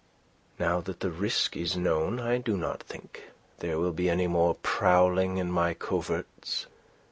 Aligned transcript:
Now 0.57 0.81
that 0.81 1.01
the 1.01 1.11
risk 1.11 1.55
is 1.55 1.77
known, 1.77 2.19
I 2.19 2.39
do 2.39 2.57
not 2.57 2.81
think 2.81 3.25
there 3.59 3.77
will 3.77 3.93
be 3.93 4.09
any 4.09 4.25
more 4.25 4.55
prowling 4.63 5.37
in 5.37 5.51
my 5.51 5.75
coverts. 5.75 6.65